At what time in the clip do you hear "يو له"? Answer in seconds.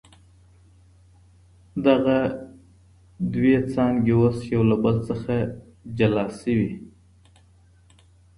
4.53-4.75